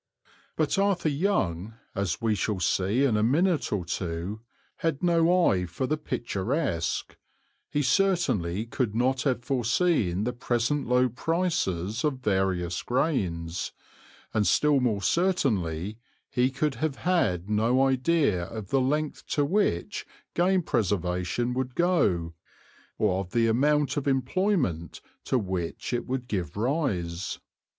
[0.57, 4.41] But Arthur Young, as we shall see in a minute or two,
[4.77, 7.15] had no eye for the picturesque;
[7.69, 13.73] he certainly could not have foreseen the present low prices of various grains;
[14.33, 15.99] and still more certainly
[16.31, 22.33] he could have had no idea of the length to which game preservation would go,
[22.97, 27.37] or of the amount of employment to which it would give rise.